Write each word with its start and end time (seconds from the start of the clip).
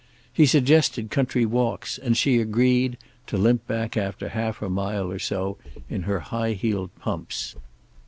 He 0.33 0.47
suggested 0.47 1.11
country 1.11 1.45
walks 1.45 1.99
and 1.99 2.17
she 2.17 2.41
agreed, 2.41 2.97
to 3.27 3.37
limp 3.37 3.67
back 3.67 3.95
after 3.95 4.25
a 4.25 4.29
half 4.29 4.59
mile 4.63 5.11
or 5.11 5.19
so 5.19 5.57
in 5.91 6.01
her 6.09 6.21
high 6.21 6.53
heeled 6.53 6.89
pumps. 6.95 7.55